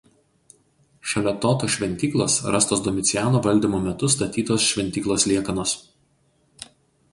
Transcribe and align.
Šalia 1.11 1.33
Toto 1.43 1.69
šventyklos 1.73 2.37
rastos 2.55 2.81
Domiciano 2.89 3.43
valdymo 3.49 3.83
metu 3.85 4.11
statytos 4.15 4.67
šventyklos 4.73 5.29
liekanos. 5.33 5.79